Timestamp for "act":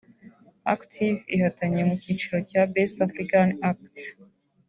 3.69-3.95